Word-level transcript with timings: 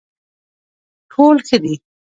ټول 1.11 1.35
ښه 1.47 1.57
دي. 1.63 1.73